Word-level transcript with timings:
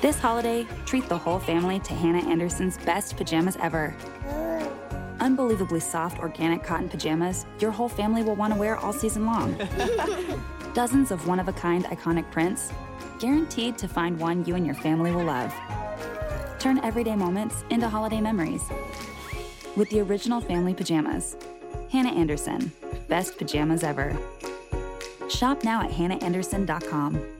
This 0.00 0.18
holiday, 0.18 0.66
treat 0.86 1.06
the 1.10 1.18
whole 1.18 1.38
family 1.38 1.78
to 1.80 1.92
Hannah 1.92 2.26
Anderson's 2.26 2.78
best 2.78 3.18
pajamas 3.18 3.58
ever. 3.60 3.94
Unbelievably 5.20 5.80
soft 5.80 6.18
organic 6.20 6.64
cotton 6.64 6.88
pajamas 6.88 7.44
your 7.58 7.70
whole 7.70 7.90
family 7.90 8.22
will 8.22 8.34
want 8.34 8.54
to 8.54 8.58
wear 8.58 8.78
all 8.78 8.94
season 8.94 9.26
long. 9.26 9.54
Dozens 10.74 11.10
of 11.10 11.26
one 11.28 11.38
of 11.38 11.48
a 11.48 11.52
kind 11.52 11.84
iconic 11.84 12.30
prints, 12.30 12.72
guaranteed 13.18 13.76
to 13.76 13.86
find 13.86 14.18
one 14.18 14.42
you 14.46 14.54
and 14.54 14.64
your 14.64 14.74
family 14.74 15.12
will 15.12 15.24
love. 15.24 15.54
Turn 16.58 16.78
everyday 16.78 17.14
moments 17.14 17.62
into 17.68 17.86
holiday 17.86 18.22
memories 18.22 18.62
with 19.76 19.90
the 19.90 20.00
original 20.00 20.40
family 20.40 20.72
pajamas. 20.72 21.36
Hannah 21.92 22.14
Anderson, 22.14 22.72
best 23.08 23.36
pajamas 23.36 23.84
ever. 23.84 24.16
Shop 25.28 25.62
now 25.62 25.82
at 25.82 25.90
hannahanderson.com. 25.90 27.39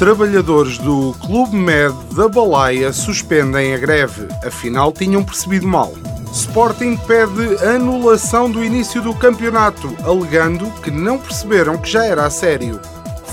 Trabalhadores 0.00 0.78
do 0.78 1.14
Clube 1.20 1.54
Med 1.54 1.92
da 2.16 2.26
Balaia 2.26 2.90
suspendem 2.90 3.74
a 3.74 3.76
greve, 3.76 4.28
afinal 4.42 4.92
tinham 4.92 5.22
percebido 5.22 5.68
mal. 5.68 5.92
Sporting 6.32 6.96
pede 6.96 7.62
anulação 7.62 8.50
do 8.50 8.64
início 8.64 9.02
do 9.02 9.14
campeonato, 9.14 9.94
alegando 10.02 10.70
que 10.82 10.90
não 10.90 11.18
perceberam 11.18 11.76
que 11.76 11.90
já 11.90 12.06
era 12.06 12.24
a 12.24 12.30
sério. 12.30 12.80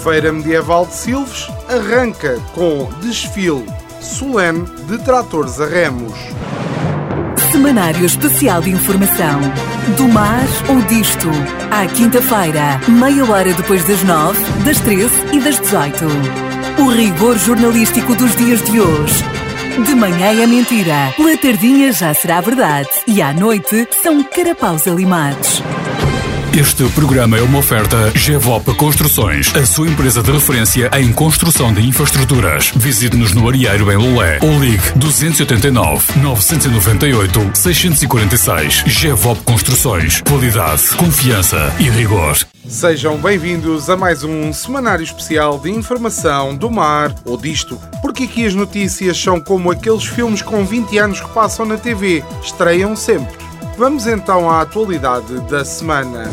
Feira 0.04 0.34
Medieval 0.34 0.86
de 0.86 0.94
Silves 0.94 1.48
arranca 1.70 2.38
com 2.54 2.90
desfile 3.02 3.66
solene 4.02 4.66
de 4.90 4.98
tratores 4.98 5.62
a 5.62 5.68
remos. 5.68 6.12
Semanário 7.50 8.06
Especial 8.06 8.60
de 8.60 8.72
Informação. 8.72 9.40
Do 9.95 10.10
mar 10.10 10.44
ou 10.68 10.82
disto. 10.82 11.30
À 11.72 11.88
quinta-feira, 11.88 12.82
meia 12.90 13.23
hora 13.23 13.54
depois 13.54 13.88
das 13.88 14.04
nove, 14.04 14.44
das 14.66 14.82
treze 14.82 15.16
e 15.32 15.40
das 15.40 15.58
dezoito. 15.60 16.47
O 16.80 16.89
rigor 16.89 17.38
jornalístico 17.39 18.14
dos 18.16 18.36
dias 18.36 18.61
de 18.61 18.80
hoje. 18.80 19.23
De 19.83 19.95
manhã 19.95 20.28
é 20.42 20.45
mentira, 20.45 21.11
pela 21.17 21.36
tardinha 21.36 21.92
já 21.92 22.14
será 22.14 22.39
verdade 22.39 22.89
e 23.08 23.20
à 23.20 23.33
noite 23.33 23.88
são 24.03 24.23
carapaus 24.23 24.88
alimados. 24.88 25.64
Este 26.55 26.88
programa 26.89 27.38
é 27.38 27.42
uma 27.42 27.59
oferta 27.59 28.11
GEVOP 28.16 28.75
Construções, 28.75 29.55
a 29.55 29.66
sua 29.66 29.88
empresa 29.88 30.22
de 30.22 30.31
referência 30.31 30.89
em 30.98 31.11
construção 31.11 31.73
de 31.73 31.81
infraestruturas. 31.81 32.72
Visite-nos 32.75 33.33
no 33.33 33.48
Arieiro 33.48 33.92
em 33.92 33.98
Lolé 33.98 34.39
ou 34.42 34.59
ligue 34.59 34.92
289 34.95 36.20
998 36.20 37.52
646. 37.55 38.83
GEVOP 38.86 39.44
Construções. 39.44 40.22
Qualidade, 40.22 40.89
confiança 40.95 41.73
e 41.80 41.89
rigor. 41.89 42.37
Sejam 42.70 43.17
bem-vindos 43.17 43.89
a 43.89 43.95
mais 43.95 44.26
um 44.26 44.52
semanário 44.52 45.04
especial 45.04 45.58
de 45.58 45.72
informação 45.72 46.54
do 46.54 46.70
mar 46.70 47.16
ou 47.23 47.38
disto, 47.38 47.80
porque 48.02 48.23
aqui 48.23 48.45
as 48.45 48.54
notícias 48.54 49.17
são 49.17 49.39
como 49.39 49.72
aqueles 49.72 50.04
filmes 50.04 50.42
com 50.42 50.66
20 50.66 50.98
anos 50.98 51.22
que 51.22 51.30
passam 51.30 51.66
na 51.66 51.78
TV, 51.78 52.23
estreiam 52.42 52.94
sempre. 52.94 53.38
Vamos 53.78 54.05
então 54.05 54.50
à 54.50 54.61
atualidade 54.61 55.39
da 55.50 55.64
semana. 55.64 56.26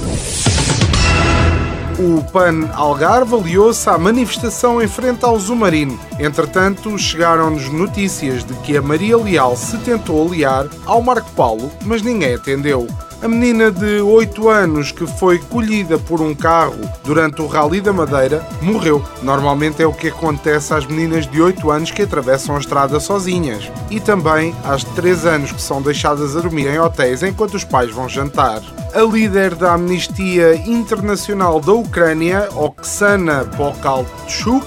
O 2.00 2.24
PAN 2.32 2.68
Algarve 2.72 3.36
aliou-se 3.36 3.88
à 3.88 3.96
manifestação 3.96 4.82
em 4.82 4.88
frente 4.88 5.24
ao 5.24 5.38
Zumarino. 5.38 5.98
Entretanto, 6.18 6.98
chegaram-nos 6.98 7.68
notícias 7.68 8.44
de 8.44 8.52
que 8.54 8.76
a 8.76 8.82
Maria 8.82 9.16
Leal 9.16 9.56
se 9.56 9.78
tentou 9.78 10.26
aliar 10.26 10.66
ao 10.84 11.00
Marco 11.00 11.30
Paulo, 11.30 11.70
mas 11.84 12.02
ninguém 12.02 12.34
atendeu. 12.34 12.88
A 13.24 13.28
menina 13.28 13.70
de 13.70 14.02
8 14.02 14.50
anos 14.50 14.92
que 14.92 15.06
foi 15.06 15.38
colhida 15.38 15.96
por 15.96 16.20
um 16.20 16.34
carro 16.34 16.78
durante 17.04 17.40
o 17.40 17.46
Rally 17.46 17.80
da 17.80 17.90
Madeira 17.90 18.46
morreu. 18.60 19.02
Normalmente 19.22 19.82
é 19.82 19.86
o 19.86 19.94
que 19.94 20.08
acontece 20.08 20.74
às 20.74 20.84
meninas 20.84 21.26
de 21.26 21.40
8 21.40 21.70
anos 21.70 21.90
que 21.90 22.02
atravessam 22.02 22.54
a 22.54 22.58
estrada 22.58 23.00
sozinhas. 23.00 23.72
E 23.90 23.98
também 23.98 24.54
às 24.62 24.84
de 24.84 24.90
3 24.90 25.24
anos 25.24 25.52
que 25.52 25.62
são 25.62 25.80
deixadas 25.80 26.36
a 26.36 26.40
dormir 26.42 26.66
em 26.66 26.78
hotéis 26.78 27.22
enquanto 27.22 27.54
os 27.54 27.64
pais 27.64 27.90
vão 27.90 28.10
jantar. 28.10 28.60
A 28.92 29.00
líder 29.00 29.54
da 29.54 29.72
Amnistia 29.72 30.54
Internacional 30.56 31.60
da 31.60 31.72
Ucrânia, 31.72 32.50
Oksana 32.54 33.46
Pokalchuk, 33.56 34.66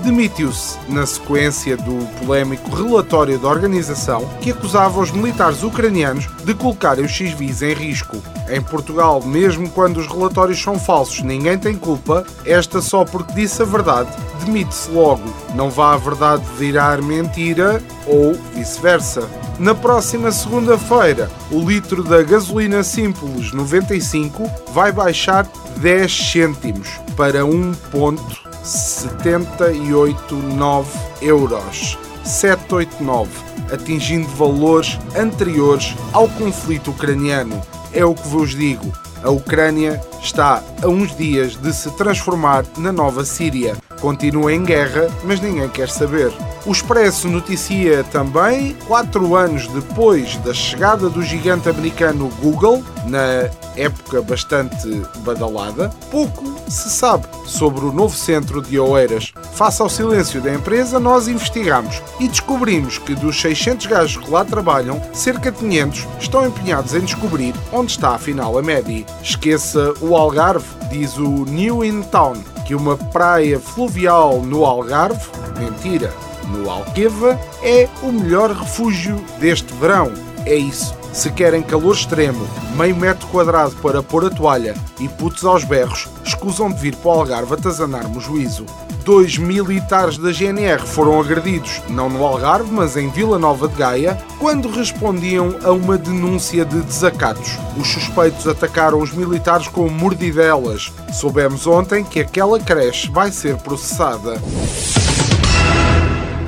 demitiu-se 0.00 0.78
na 0.88 1.06
sequência 1.06 1.76
do 1.76 2.06
polémico 2.18 2.70
relatório 2.74 3.38
da 3.38 3.48
organização 3.48 4.28
que 4.40 4.50
acusava 4.50 5.00
os 5.00 5.10
militares 5.10 5.62
ucranianos 5.62 6.28
de 6.44 6.54
colocarem 6.54 7.04
os 7.04 7.16
civis 7.16 7.62
em 7.62 7.74
risco. 7.74 8.16
Em 8.48 8.60
Portugal, 8.60 9.22
mesmo 9.22 9.70
quando 9.70 9.98
os 9.98 10.06
relatórios 10.06 10.60
são 10.60 10.78
falsos, 10.78 11.22
ninguém 11.22 11.58
tem 11.58 11.76
culpa, 11.76 12.24
esta 12.44 12.80
só 12.80 13.04
porque 13.04 13.32
disse 13.34 13.62
a 13.62 13.64
verdade, 13.64 14.10
demite-se 14.44 14.90
logo. 14.90 15.22
Não 15.54 15.70
vá 15.70 15.94
a 15.94 15.98
verdade 15.98 16.42
virar 16.58 17.00
mentira 17.00 17.82
ou 18.06 18.34
vice-versa. 18.54 19.28
Na 19.58 19.74
próxima 19.74 20.32
segunda-feira, 20.32 21.30
o 21.50 21.60
litro 21.60 22.02
da 22.02 22.22
gasolina 22.22 22.82
Simples 22.82 23.52
95 23.52 24.50
vai 24.72 24.90
baixar 24.90 25.46
10 25.76 26.32
cêntimos 26.32 26.88
para 27.16 27.44
1 27.44 27.72
ponto 27.92 28.49
789 28.62 30.86
euros. 31.22 31.98
789, 32.24 33.30
atingindo 33.72 34.28
valores 34.28 34.98
anteriores 35.16 35.94
ao 36.12 36.28
conflito 36.28 36.90
ucraniano. 36.90 37.62
É 37.92 38.04
o 38.04 38.14
que 38.14 38.28
vos 38.28 38.50
digo. 38.50 38.92
A 39.22 39.30
Ucrânia 39.30 40.00
está 40.22 40.62
a 40.82 40.86
uns 40.86 41.16
dias 41.16 41.56
de 41.56 41.72
se 41.72 41.90
transformar 41.96 42.66
na 42.78 42.92
nova 42.92 43.24
Síria. 43.24 43.76
Continua 44.00 44.52
em 44.52 44.64
guerra, 44.64 45.08
mas 45.24 45.40
ninguém 45.40 45.68
quer 45.68 45.88
saber. 45.88 46.32
O 46.66 46.72
Expresso 46.72 47.28
noticia 47.28 48.04
também, 48.04 48.76
quatro 48.86 49.34
anos 49.34 49.66
depois 49.68 50.36
da 50.38 50.52
chegada 50.52 51.08
do 51.08 51.22
gigante 51.22 51.68
americano 51.68 52.30
Google, 52.40 52.82
na 53.06 53.50
época 53.76 54.20
bastante 54.22 54.88
badalada, 55.18 55.90
pouco 56.10 56.50
se 56.68 56.90
sabe 56.90 57.26
sobre 57.46 57.84
o 57.84 57.92
novo 57.92 58.16
centro 58.16 58.62
de 58.62 58.78
Oeiras. 58.78 59.32
Face 59.54 59.82
ao 59.82 59.88
silêncio 59.88 60.40
da 60.40 60.54
empresa, 60.54 61.00
nós 61.00 61.28
investigamos 61.28 62.00
e 62.18 62.28
descobrimos 62.28 62.98
que 62.98 63.14
dos 63.14 63.40
600 63.40 63.86
gajos 63.86 64.24
que 64.24 64.30
lá 64.30 64.44
trabalham, 64.44 65.00
cerca 65.12 65.50
de 65.50 65.58
500 65.58 66.06
estão 66.20 66.46
empenhados 66.46 66.94
em 66.94 67.00
descobrir 67.00 67.54
onde 67.72 67.92
está 67.92 68.14
afinal 68.14 68.56
a 68.56 68.62
Medi. 68.62 69.04
Esqueça 69.22 69.92
o 70.00 70.14
Algarve, 70.14 70.66
diz 70.90 71.16
o 71.16 71.44
New 71.44 71.84
In 71.84 72.02
Town, 72.02 72.34
que 72.70 72.74
uma 72.76 72.96
praia 72.96 73.58
fluvial 73.58 74.42
no 74.42 74.64
Algarve, 74.64 75.28
mentira, 75.58 76.14
no 76.50 76.70
Alqueva, 76.70 77.36
é 77.64 77.88
o 78.00 78.12
melhor 78.12 78.52
refúgio 78.52 79.16
deste 79.40 79.74
verão. 79.74 80.12
É 80.46 80.54
isso. 80.54 80.99
Se 81.12 81.30
querem 81.30 81.60
calor 81.60 81.94
extremo, 81.94 82.46
meio 82.76 82.94
metro 82.94 83.26
quadrado 83.28 83.74
para 83.76 84.02
pôr 84.02 84.26
a 84.26 84.30
toalha 84.30 84.74
e 85.00 85.08
putos 85.08 85.44
aos 85.44 85.64
berros, 85.64 86.08
escusam 86.24 86.70
de 86.70 86.80
vir 86.80 86.94
para 86.94 87.08
o 87.08 87.12
Algarve 87.12 87.54
atazanar-me 87.54 88.16
o 88.16 88.20
juízo. 88.20 88.64
Dois 89.04 89.36
militares 89.36 90.18
da 90.18 90.30
GNR 90.30 90.86
foram 90.86 91.20
agredidos, 91.20 91.82
não 91.88 92.08
no 92.08 92.24
Algarve, 92.24 92.70
mas 92.70 92.96
em 92.96 93.10
Vila 93.10 93.38
Nova 93.38 93.66
de 93.66 93.74
Gaia, 93.74 94.16
quando 94.38 94.70
respondiam 94.70 95.56
a 95.64 95.72
uma 95.72 95.98
denúncia 95.98 96.64
de 96.64 96.80
desacatos. 96.80 97.58
Os 97.76 97.88
suspeitos 97.88 98.46
atacaram 98.46 99.00
os 99.00 99.12
militares 99.12 99.66
com 99.66 99.88
mordidelas. 99.88 100.92
Soubemos 101.12 101.66
ontem 101.66 102.04
que 102.04 102.20
aquela 102.20 102.60
creche 102.60 103.10
vai 103.10 103.32
ser 103.32 103.56
processada. 103.56 104.40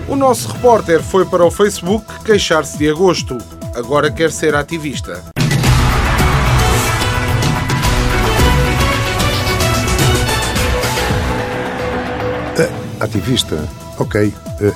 O 0.06 0.14
nosso 0.14 0.48
repórter 0.52 1.02
foi 1.02 1.24
para 1.24 1.44
o 1.44 1.50
Facebook 1.50 2.04
queixar-se 2.24 2.78
de 2.78 2.88
agosto. 2.88 3.38
Agora 3.74 4.10
quer 4.10 4.30
ser 4.30 4.54
ativista. 4.54 5.22
Ativista? 13.02 13.68
Ok, 13.98 14.32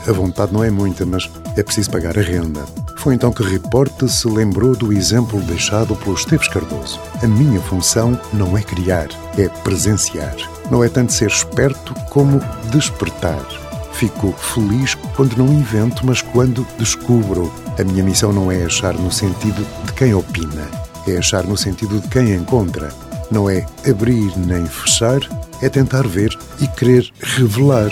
a 0.09 0.13
vontade 0.13 0.53
não 0.53 0.65
é 0.65 0.69
muita, 0.69 1.07
mas 1.07 1.31
é 1.57 1.63
preciso 1.63 1.93
pagar 1.93 2.19
a 2.19 2.23
renda. 2.23 2.65
Foi 2.97 3.15
então 3.15 3.31
que 3.31 3.41
Reporte 3.41 4.09
se 4.09 4.27
lembrou 4.27 4.75
do 4.75 4.93
exemplo 4.93 5.41
deixado 5.43 5.95
pelo 5.95 6.17
Esteves 6.17 6.49
Cardoso. 6.49 6.99
A 7.23 7.27
minha 7.29 7.61
função 7.61 8.21
não 8.33 8.59
é 8.59 8.63
criar, 8.63 9.07
é 9.39 9.49
presenciar. 9.63 10.35
Não 10.73 10.83
é 10.83 10.89
tanto 10.89 11.13
ser 11.13 11.29
esperto 11.29 11.95
como 12.11 12.41
despertar. 12.73 13.66
Fico 13.99 14.31
feliz 14.33 14.95
quando 15.17 15.39
não 15.39 15.47
invento, 15.47 16.05
mas 16.05 16.21
quando 16.21 16.67
descubro. 16.79 17.51
A 17.79 17.83
minha 17.83 18.05
missão 18.05 18.31
não 18.31 18.53
é 18.53 18.63
achar 18.63 18.93
no 18.93 19.11
sentido 19.11 19.67
de 19.87 19.93
quem 19.95 20.13
opina, 20.13 20.69
é 21.09 21.17
achar 21.17 21.45
no 21.45 21.57
sentido 21.57 21.99
de 21.99 22.09
quem 22.09 22.35
encontra. 22.35 22.93
Não 23.31 23.49
é 23.49 23.65
abrir 23.89 24.37
nem 24.37 24.67
fechar, 24.67 25.21
é 25.63 25.71
tentar 25.71 26.07
ver 26.07 26.37
e 26.61 26.69
querer 26.69 27.11
revelar. 27.21 27.91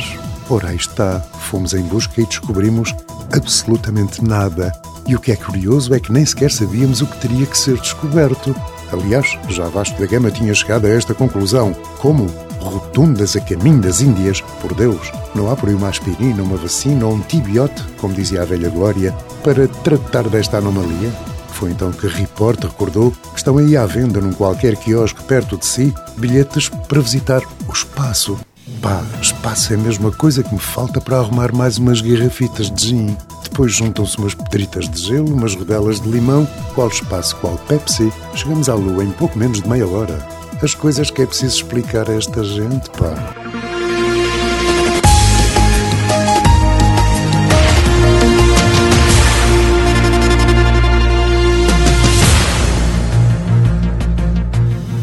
Ora, 0.50 0.68
aí 0.68 0.76
está, 0.76 1.20
fomos 1.20 1.72
em 1.72 1.82
busca 1.84 2.20
e 2.20 2.26
descobrimos 2.26 2.94
absolutamente 3.34 4.22
nada. 4.22 4.72
E 5.08 5.16
o 5.16 5.20
que 5.20 5.32
é 5.32 5.36
curioso 5.36 5.94
é 5.94 6.00
que 6.00 6.12
nem 6.12 6.26
sequer 6.26 6.50
sabíamos 6.50 7.00
o 7.00 7.06
que 7.06 7.18
teria 7.18 7.46
que 7.46 7.56
ser 7.56 7.78
descoberto. 7.78 8.54
Aliás, 8.92 9.38
já 9.48 9.68
Vasco 9.68 9.98
da 9.98 10.06
Gama 10.06 10.30
tinha 10.30 10.52
chegado 10.52 10.86
a 10.86 10.90
esta 10.90 11.14
conclusão. 11.14 11.72
Como? 11.98 12.43
Rotundas 12.68 13.36
a 13.36 13.40
caminho 13.40 13.80
das 13.80 14.00
Índias. 14.00 14.40
Por 14.60 14.74
Deus, 14.74 15.12
não 15.34 15.50
há 15.50 15.56
por 15.56 15.68
aí 15.68 15.74
uma 15.74 15.88
aspirina, 15.88 16.42
uma 16.42 16.56
vacina 16.56 17.06
ou 17.06 17.14
um 17.14 17.20
tibiote, 17.20 17.82
como 18.00 18.14
dizia 18.14 18.42
a 18.42 18.44
velha 18.44 18.68
Glória, 18.68 19.14
para 19.42 19.68
tratar 19.68 20.28
desta 20.28 20.58
anomalia? 20.58 21.12
Foi 21.54 21.70
então 21.70 21.92
que 21.92 22.08
Report 22.08 22.62
recordou 22.62 23.12
que 23.12 23.38
estão 23.38 23.58
aí 23.58 23.76
à 23.76 23.86
venda 23.86 24.20
num 24.20 24.32
qualquer 24.32 24.76
quiosque 24.76 25.22
perto 25.22 25.56
de 25.56 25.64
si 25.64 25.94
bilhetes 26.16 26.68
para 26.68 27.00
visitar 27.00 27.42
o 27.68 27.72
espaço. 27.72 28.38
Pá, 28.82 29.02
espaço 29.22 29.72
é 29.72 29.76
a 29.76 29.78
mesma 29.78 30.10
coisa 30.10 30.42
que 30.42 30.52
me 30.52 30.60
falta 30.60 31.00
para 31.00 31.18
arrumar 31.18 31.54
mais 31.54 31.78
umas 31.78 32.00
garrafitas 32.00 32.70
de 32.70 32.88
gin. 32.88 33.16
Depois 33.42 33.72
juntam-se 33.72 34.18
umas 34.18 34.34
pedritas 34.34 34.88
de 34.88 35.00
gelo, 35.00 35.32
umas 35.32 35.54
rodelas 35.54 36.00
de 36.00 36.08
limão, 36.08 36.46
qual 36.74 36.88
espaço, 36.88 37.36
qual 37.36 37.56
Pepsi. 37.68 38.12
Chegamos 38.34 38.68
à 38.68 38.74
lua 38.74 39.04
em 39.04 39.10
pouco 39.12 39.38
menos 39.38 39.62
de 39.62 39.68
meia 39.68 39.86
hora. 39.86 40.33
As 40.64 40.74
coisas 40.74 41.10
que 41.10 41.20
é 41.20 41.26
preciso 41.26 41.56
explicar 41.56 42.08
a 42.08 42.14
esta 42.14 42.42
gente, 42.42 42.88
pá. 42.88 43.12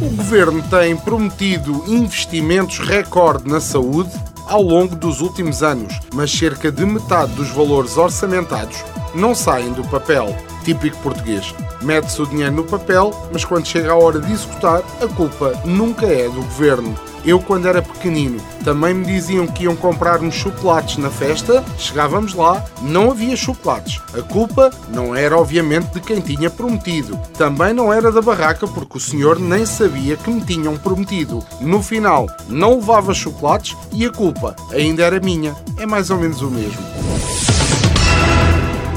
O 0.01 0.09
governo 0.15 0.63
tem 0.63 0.97
prometido 0.97 1.83
investimentos 1.87 2.79
recorde 2.79 3.47
na 3.47 3.61
saúde 3.61 4.09
ao 4.47 4.63
longo 4.63 4.95
dos 4.95 5.21
últimos 5.21 5.61
anos, 5.61 5.99
mas 6.15 6.31
cerca 6.31 6.71
de 6.71 6.83
metade 6.83 7.33
dos 7.33 7.51
valores 7.51 7.97
orçamentados 7.97 8.83
não 9.13 9.35
saem 9.35 9.71
do 9.73 9.83
papel. 9.83 10.35
Típico 10.63 10.97
português. 10.97 11.53
Mete-se 11.81 12.21
o 12.21 12.27
dinheiro 12.27 12.55
no 12.55 12.63
papel, 12.63 13.11
mas 13.31 13.43
quando 13.43 13.65
chega 13.65 13.91
a 13.91 13.95
hora 13.95 14.19
de 14.19 14.31
executar, 14.31 14.83
a 15.01 15.07
culpa 15.07 15.59
nunca 15.65 16.05
é 16.05 16.25
do 16.29 16.41
governo. 16.41 16.95
Eu, 17.23 17.39
quando 17.39 17.67
era 17.67 17.83
pequenino, 17.83 18.41
também 18.63 18.95
me 18.95 19.05
diziam 19.05 19.45
que 19.45 19.65
iam 19.65 19.75
comprar-nos 19.75 20.33
chocolates 20.33 20.97
na 20.97 21.09
festa, 21.09 21.63
chegávamos 21.77 22.33
lá, 22.33 22.65
não 22.81 23.11
havia 23.11 23.35
chocolates. 23.35 24.01
A 24.17 24.23
culpa 24.23 24.71
não 24.89 25.15
era, 25.15 25.37
obviamente, 25.37 25.91
de 25.91 25.99
quem 25.99 26.19
tinha 26.19 26.49
prometido. 26.49 27.19
Também 27.37 27.73
não 27.73 27.93
era 27.93 28.11
da 28.11 28.21
barraca, 28.21 28.67
porque 28.67 28.97
o 28.97 29.01
senhor 29.01 29.39
nem 29.39 29.65
sabia 29.67 30.17
que 30.17 30.31
me 30.31 30.41
tinham 30.41 30.75
prometido. 30.77 31.43
No 31.59 31.83
final, 31.83 32.27
não 32.47 32.75
levava 32.75 33.13
chocolates 33.13 33.77
e 33.91 34.03
a 34.03 34.11
culpa 34.11 34.55
ainda 34.71 35.03
era 35.03 35.19
minha. 35.19 35.55
É 35.77 35.85
mais 35.85 36.09
ou 36.09 36.17
menos 36.17 36.41
o 36.41 36.49
mesmo. 36.49 37.00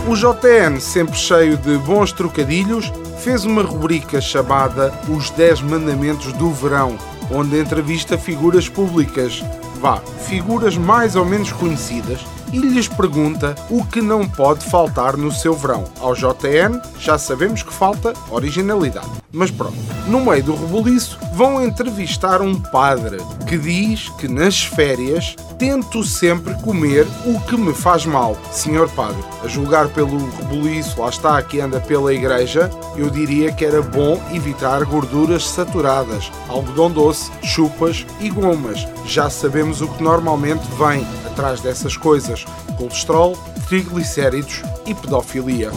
O 0.07 0.15
JN, 0.15 0.79
sempre 0.81 1.17
cheio 1.17 1.57
de 1.57 1.79
bons 1.79 2.13
trocadilhos, 2.13 2.93
fez 3.21 3.47
uma 3.47 3.63
rubrica 3.63 4.21
chamada 4.21 4.93
Os 5.09 5.31
10 5.31 5.63
Mandamentos 5.63 6.31
do 6.35 6.51
Verão, 6.51 6.99
onde 7.31 7.59
entrevista 7.59 8.19
figuras 8.19 8.69
públicas, 8.69 9.43
vá, 9.81 10.03
figuras 10.27 10.77
mais 10.77 11.17
ou 11.17 11.25
menos 11.25 11.51
conhecidas, 11.53 12.21
e 12.53 12.59
lhes 12.59 12.87
pergunta 12.87 13.55
o 13.71 13.83
que 13.83 14.03
não 14.03 14.29
pode 14.29 14.67
faltar 14.67 15.17
no 15.17 15.33
seu 15.33 15.55
verão. 15.55 15.85
Ao 15.99 16.15
JN 16.15 16.81
já 17.01 17.17
sabemos 17.17 17.63
que 17.63 17.73
falta 17.73 18.13
originalidade. 18.31 19.11
Mas 19.33 19.51
pronto, 19.51 19.77
no 20.07 20.21
meio 20.21 20.45
do 20.45 20.55
rebuliço 20.55 21.19
vão 21.33 21.65
entrevistar 21.65 22.43
um 22.43 22.55
padre 22.55 23.17
que 23.49 23.59
diz 23.59 24.11
que 24.11 24.29
nas 24.29 24.63
férias 24.63 25.35
tento 25.59 26.03
sempre 26.03 26.55
comer 26.63 27.07
o 27.25 27.41
que 27.41 27.57
me 27.57 27.73
faz 27.73 28.05
mal. 28.07 28.37
Senhor 28.51 28.89
padre, 28.91 29.23
a 29.43 29.49
julgar 29.49 29.89
pelo 29.89 30.19
rebuliço, 30.37 31.01
lá 31.01 31.09
está, 31.09 31.43
que 31.43 31.61
anda 31.61 31.81
pela 31.81 32.13
igreja, 32.13 32.71
eu 32.97 33.11
diria 33.11 33.53
que 33.53 33.65
era 33.65 33.83
bom 33.83 34.21
evitar 34.33 34.85
gorduras 34.85 35.47
saturadas, 35.47 36.31
algodão 36.49 36.91
doce, 36.91 37.31
chupas 37.43 38.07
e 38.21 38.31
gomas. 38.31 38.87
Já 39.07 39.31
sabemos 39.31 39.81
o 39.81 39.89
que 39.89 40.03
normalmente 40.03 40.65
vem 40.79 41.07
atrás 41.27 41.61
dessas 41.61 41.97
coisas: 41.97 42.45
colesterol, 42.77 43.37
triglicéridos 43.69 44.63
e 44.87 44.95
pedofilia. 44.95 45.71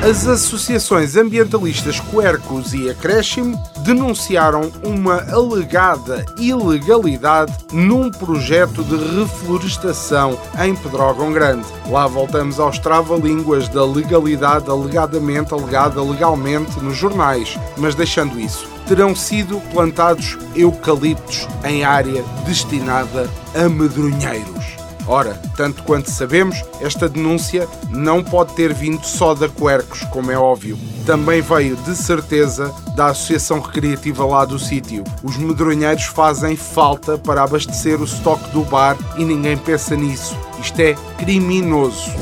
As 0.00 0.28
associações 0.28 1.16
ambientalistas 1.16 1.98
Quercus 1.98 2.72
e 2.72 2.88
Acréscimo 2.88 3.60
denunciaram 3.78 4.70
uma 4.84 5.24
alegada 5.32 6.24
ilegalidade 6.38 7.52
num 7.72 8.08
projeto 8.08 8.84
de 8.84 8.94
reflorestação 9.18 10.38
em 10.64 10.74
Pedrógão 10.76 11.32
Grande. 11.32 11.66
Lá 11.90 12.06
voltamos 12.06 12.60
aos 12.60 12.78
trava-línguas 12.78 13.68
da 13.68 13.84
legalidade 13.84 14.70
alegadamente, 14.70 15.52
alegada 15.52 16.00
legalmente 16.00 16.78
nos 16.78 16.96
jornais, 16.96 17.58
mas 17.76 17.96
deixando 17.96 18.38
isso. 18.38 18.68
Terão 18.86 19.16
sido 19.16 19.60
plantados 19.72 20.38
eucaliptos 20.54 21.48
em 21.64 21.84
área 21.84 22.22
destinada 22.46 23.28
a 23.52 23.68
medronheiros. 23.68 24.77
Ora, 25.08 25.40
tanto 25.56 25.82
quanto 25.84 26.10
sabemos, 26.10 26.62
esta 26.82 27.08
denúncia 27.08 27.66
não 27.88 28.22
pode 28.22 28.52
ter 28.54 28.74
vindo 28.74 29.02
só 29.06 29.32
da 29.34 29.48
Quercos, 29.48 30.02
como 30.10 30.30
é 30.30 30.36
óbvio. 30.36 30.78
Também 31.06 31.40
veio, 31.40 31.76
de 31.76 31.96
certeza, 31.96 32.70
da 32.94 33.06
Associação 33.06 33.58
Recreativa 33.58 34.26
lá 34.26 34.44
do 34.44 34.58
sítio. 34.58 35.02
Os 35.24 35.38
medronheiros 35.38 36.04
fazem 36.04 36.56
falta 36.56 37.16
para 37.16 37.42
abastecer 37.42 37.98
o 37.98 38.04
estoque 38.04 38.50
do 38.50 38.62
bar 38.64 38.98
e 39.16 39.24
ninguém 39.24 39.56
pensa 39.56 39.96
nisso. 39.96 40.36
Isto 40.60 40.78
é 40.80 40.94
criminoso. 41.16 42.12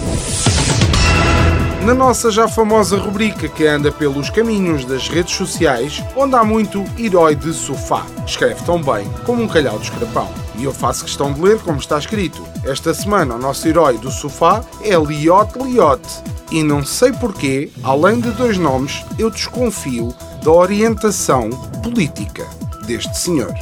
Na 1.85 1.95
nossa 1.95 2.31
já 2.31 2.47
famosa 2.47 2.97
rubrica 2.97 3.49
que 3.49 3.67
anda 3.67 3.91
pelos 3.91 4.31
caminhos 4.31 4.85
das 4.85 5.09
redes 5.09 5.35
sociais, 5.35 6.05
onde 6.15 6.37
há 6.37 6.45
muito 6.45 6.85
herói 6.97 7.35
de 7.35 7.53
sofá. 7.53 8.07
Escreve 8.25 8.63
tão 8.65 8.81
bem 8.81 9.09
como 9.25 9.43
um 9.43 9.49
calhau 9.49 9.77
de 9.79 9.91
escrapão. 9.91 10.46
E 10.59 10.65
eu 10.65 10.73
faço 10.73 11.05
questão 11.05 11.33
de 11.33 11.41
ler 11.41 11.59
como 11.61 11.79
está 11.79 11.99
escrito. 11.99 12.43
Esta 12.65 12.95
semana 12.95 13.35
o 13.35 13.39
nosso 13.39 13.67
herói 13.69 13.99
do 13.99 14.11
sofá 14.11 14.65
é 14.83 14.97
Liote 14.97 15.59
Liote. 15.59 16.23
E 16.51 16.63
não 16.63 16.85
sei 16.85 17.13
porquê, 17.13 17.71
além 17.83 18.21
de 18.21 18.31
dois 18.31 18.57
nomes, 18.57 19.05
eu 19.19 19.31
desconfio 19.31 20.15
da 20.43 20.51
orientação 20.53 21.51
política 21.83 22.47
deste 22.87 23.19
senhor. 23.19 23.53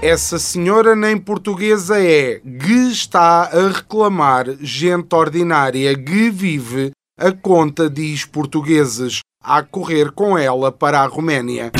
Essa 0.00 0.38
senhora 0.38 0.94
nem 0.94 1.16
portuguesa 1.16 1.98
é, 1.98 2.38
que 2.38 2.90
está 2.90 3.44
a 3.44 3.68
reclamar 3.68 4.46
gente 4.60 5.14
ordinária 5.14 5.96
que 5.96 6.30
vive 6.30 6.92
a 7.18 7.32
conta 7.32 7.88
diz 7.88 8.24
portugueses 8.24 9.20
a 9.42 9.62
correr 9.62 10.10
com 10.10 10.36
ela 10.36 10.72
para 10.72 11.00
a 11.00 11.06
Roménia. 11.06 11.70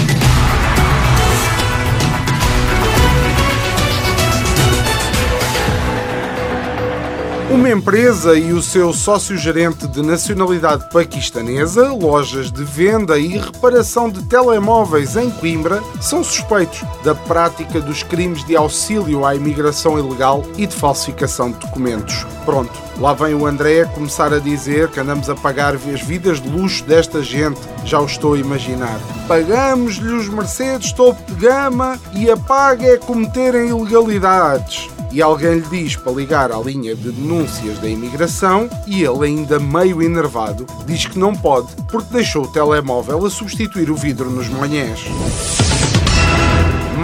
Uma 7.55 7.71
empresa 7.71 8.37
e 8.37 8.53
o 8.53 8.61
seu 8.61 8.93
sócio-gerente 8.93 9.87
de 9.87 10.03
nacionalidade 10.03 10.91
paquistanesa, 10.91 11.93
lojas 11.93 12.51
de 12.51 12.65
venda 12.65 13.17
e 13.17 13.39
reparação 13.39 14.11
de 14.11 14.21
telemóveis 14.25 15.15
em 15.15 15.31
Coimbra, 15.31 15.81
são 16.01 16.25
suspeitos 16.25 16.83
da 17.05 17.15
prática 17.15 17.81
dos 17.81 18.03
crimes 18.03 18.45
de 18.45 18.57
auxílio 18.57 19.25
à 19.25 19.37
imigração 19.37 19.97
ilegal 19.97 20.43
e 20.57 20.67
de 20.67 20.75
falsificação 20.75 21.53
de 21.53 21.59
documentos. 21.61 22.27
Pronto, 22.45 22.73
lá 22.99 23.15
vem 23.15 23.35
o 23.35 23.47
André 23.47 23.85
começar 23.85 24.35
a 24.35 24.41
dizer 24.41 24.89
que 24.89 24.99
andamos 24.99 25.31
a 25.31 25.37
pagar 25.37 25.77
as 25.77 26.03
vidas 26.03 26.41
de 26.41 26.49
luxo 26.49 26.83
desta 26.83 27.23
gente. 27.23 27.61
Já 27.85 28.01
o 28.01 28.07
estou 28.07 28.35
a 28.35 28.39
imaginar. 28.39 28.99
Pagamos-lhe 29.29 30.13
os 30.13 30.29
Mercedes 30.29 30.93
topo 30.93 31.23
de 31.33 31.47
gama 31.47 32.01
e 32.15 32.29
a 32.29 32.37
paga 32.37 32.85
é 32.85 32.97
cometerem 32.97 33.69
ilegalidades 33.69 34.93
e 35.15 35.23
alguém 35.23 35.61
lhe 35.61 35.69
diz 35.71 35.95
para 35.95 36.11
ligar 36.11 36.51
à 36.51 36.59
linha 36.59 36.93
de 36.93 37.13
denúncias 37.13 37.79
da 37.79 37.89
imigração 37.89 38.69
e 38.85 39.05
ele, 39.05 39.27
ainda 39.27 39.61
meio 39.61 40.03
enervado, 40.03 40.67
diz 40.85 41.07
que 41.07 41.17
não 41.17 41.33
pode 41.33 41.69
porque 41.89 42.13
deixou 42.13 42.43
o 42.43 42.49
telemóvel 42.49 43.25
a 43.25 43.31
substituir 43.31 43.93
o 43.93 43.95
vidro 43.95 44.29
nos 44.29 44.49
manhãs. 44.49 44.99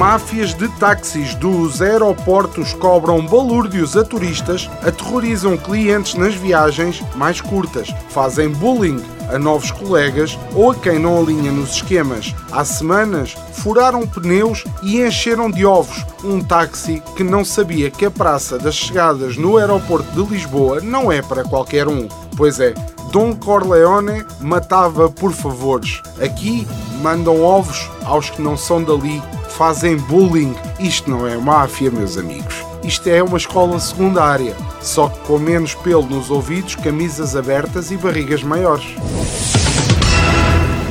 Máfias 0.00 0.54
de 0.54 0.66
táxis 0.78 1.35
dos 1.35 1.83
aeroportos 1.83 2.73
cobram 2.73 3.26
balúrdios 3.26 3.99
a 3.99 4.02
turistas, 4.02 4.66
aterrorizam 4.83 5.59
clientes 5.59 6.14
nas 6.14 6.35
viagens 6.35 7.02
mais 7.16 7.42
curtas, 7.42 7.95
fazem 8.09 8.49
bullying 8.49 8.99
a 9.28 9.38
novos 9.38 9.71
colegas 9.71 10.38
ou 10.54 10.71
a 10.71 10.75
quem 10.75 10.99
não 10.99 11.21
alinha 11.21 11.52
nos 11.52 11.73
esquemas. 11.73 12.35
Há 12.50 12.64
semanas 12.64 13.37
furaram 13.52 14.07
pneus 14.07 14.64
e 14.83 15.02
encheram 15.02 15.50
de 15.50 15.66
ovos 15.66 16.07
um 16.25 16.40
táxi 16.40 17.02
que 17.14 17.23
não 17.23 17.45
sabia 17.45 17.90
que 17.90 18.07
a 18.07 18.11
Praça 18.11 18.59
das 18.59 18.76
Chegadas 18.76 19.37
no 19.37 19.59
aeroporto 19.59 20.11
de 20.12 20.33
Lisboa 20.33 20.80
não 20.80 21.12
é 21.12 21.21
para 21.21 21.45
qualquer 21.45 21.87
um. 21.87 22.09
Pois 22.38 22.59
é, 22.59 22.73
Dom 23.12 23.37
Corleone 23.37 24.25
matava 24.40 25.11
por 25.11 25.33
favores. 25.33 26.00
Aqui 26.19 26.66
mandam 27.02 27.42
ovos 27.42 27.90
aos 28.02 28.30
que 28.30 28.40
não 28.40 28.57
são 28.57 28.83
dali, 28.83 29.23
fazem 29.61 29.99
bullying. 29.99 30.55
Isto 30.79 31.11
não 31.11 31.26
é 31.26 31.37
máfia, 31.37 31.90
meus 31.90 32.17
amigos. 32.17 32.55
Isto 32.83 33.11
é 33.11 33.23
uma 33.23 33.37
escola 33.37 33.79
secundária, 33.79 34.57
só 34.81 35.11
que 35.11 35.19
com 35.26 35.38
menos 35.38 35.75
pelo 35.75 36.00
nos 36.00 36.31
ouvidos, 36.31 36.76
camisas 36.76 37.37
abertas 37.37 37.90
e 37.90 37.99
barrigas 37.99 38.43
maiores. 38.43 38.87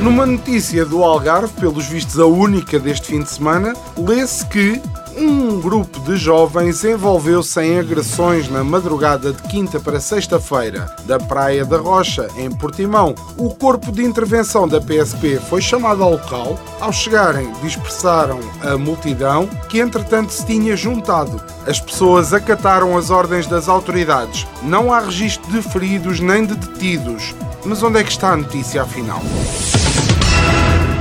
Numa 0.00 0.24
notícia 0.24 0.84
do 0.84 1.02
Algarve, 1.02 1.52
pelos 1.54 1.86
vistos 1.86 2.20
a 2.20 2.26
única 2.26 2.78
deste 2.78 3.08
fim 3.08 3.24
de 3.24 3.30
semana, 3.30 3.74
lê-se 3.96 4.46
que 4.46 4.80
um 5.20 5.60
grupo 5.60 6.00
de 6.00 6.16
jovens 6.16 6.82
envolveu-se 6.82 7.60
em 7.60 7.78
agressões 7.78 8.48
na 8.48 8.64
madrugada 8.64 9.32
de 9.32 9.42
quinta 9.42 9.78
para 9.78 10.00
sexta-feira 10.00 10.94
da 11.04 11.18
Praia 11.18 11.64
da 11.64 11.76
Rocha, 11.76 12.28
em 12.36 12.50
Portimão. 12.50 13.14
O 13.36 13.54
corpo 13.54 13.92
de 13.92 14.02
intervenção 14.02 14.66
da 14.66 14.80
PSP 14.80 15.38
foi 15.48 15.60
chamado 15.60 16.02
ao 16.02 16.12
local. 16.12 16.58
Ao 16.80 16.92
chegarem, 16.92 17.52
dispersaram 17.62 18.40
a 18.62 18.78
multidão, 18.78 19.46
que 19.68 19.78
entretanto 19.80 20.32
se 20.32 20.46
tinha 20.46 20.76
juntado. 20.76 21.42
As 21.66 21.78
pessoas 21.78 22.32
acataram 22.32 22.96
as 22.96 23.10
ordens 23.10 23.46
das 23.46 23.68
autoridades. 23.68 24.46
Não 24.62 24.92
há 24.92 25.00
registro 25.00 25.50
de 25.52 25.60
feridos 25.60 26.20
nem 26.20 26.46
de 26.46 26.54
detidos. 26.54 27.34
Mas 27.64 27.82
onde 27.82 28.00
é 28.00 28.04
que 28.04 28.10
está 28.10 28.32
a 28.32 28.36
notícia 28.36 28.82
afinal? 28.82 29.20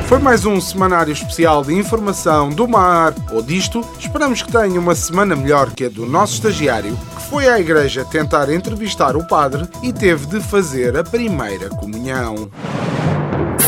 Foi 0.10 0.18
mais 0.18 0.44
um 0.44 0.60
semanário 0.60 1.14
especial 1.14 1.64
de 1.64 1.72
informação 1.72 2.50
do 2.50 2.68
mar 2.68 3.14
ou 3.32 3.44
disto. 3.44 3.88
Esperamos 4.00 4.42
que 4.42 4.52
tenha 4.52 4.80
uma 4.80 4.96
semana 4.96 5.36
melhor 5.36 5.70
que 5.70 5.86
a 5.86 5.90
do 5.90 6.04
nosso 6.04 6.34
estagiário, 6.34 6.98
que 7.16 7.30
foi 7.30 7.48
à 7.48 7.60
igreja 7.60 8.04
tentar 8.04 8.52
entrevistar 8.52 9.16
o 9.16 9.28
padre 9.28 9.68
e 9.84 9.94
teve 9.94 10.26
de 10.26 10.42
fazer 10.42 10.98
a 10.98 11.04
primeira 11.04 11.70
comunhão. 11.70 12.50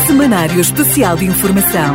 Semanário 0.04 0.60
Especial 0.60 1.16
de 1.16 1.26
Informação 1.26 1.94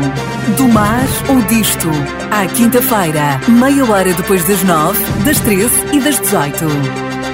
do 0.56 0.70
mar 0.70 1.04
ou 1.28 1.42
disto. 1.42 1.90
À 2.32 2.48
quinta-feira, 2.48 3.42
meia 3.50 3.84
hora 3.84 4.14
depois 4.14 4.48
das 4.48 4.64
nove, 4.64 5.04
das 5.26 5.42
treze 5.42 5.76
e 5.92 6.00
das 6.00 6.20
dezoito. 6.20 6.66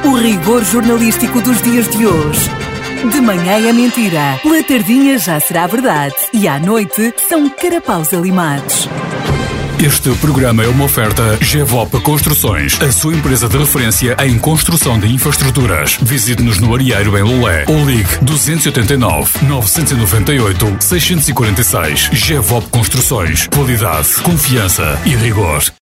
O 0.04 0.16
rigor 0.16 0.64
jornalístico 0.64 1.40
dos 1.42 1.62
dias 1.62 1.88
de 1.90 2.08
hoje 2.08 2.63
de 3.10 3.20
manhã 3.20 3.68
é 3.68 3.74
mentira, 3.74 4.40
pela 4.42 4.64
tardinha 4.64 5.18
já 5.18 5.40
será 5.40 5.68
verdade 5.68 6.16
e 6.32 6.48
à 6.48 6.58
noite 6.58 7.14
são 7.28 7.50
carapaus 7.50 8.14
alimados. 8.14 8.88
Este 9.84 10.10
programa 10.22 10.64
é 10.64 10.68
uma 10.68 10.86
oferta 10.86 11.38
GEVOP 11.42 12.00
Construções, 12.00 12.82
a 12.82 12.90
sua 12.92 13.14
empresa 13.14 13.50
de 13.50 13.58
referência 13.58 14.16
em 14.24 14.40
construção 14.40 14.98
de 14.98 15.08
infraestruturas. 15.08 15.98
Visite-nos 16.02 16.60
no 16.60 16.74
Arieiro 16.74 17.18
em 17.18 17.24
Lolé 17.24 17.66
ou 17.68 17.86
ligue 17.86 18.18
289 18.22 19.46
998 19.46 20.78
646. 20.80 22.10
GEVOP 22.14 22.70
Construções. 22.70 23.48
Qualidade, 23.48 24.16
confiança 24.24 24.98
e 25.06 25.16
rigor. 25.16 25.74